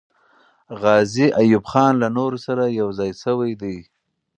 [0.81, 3.77] غازي ایوب خان له نورو سره یو ځای سوی دی.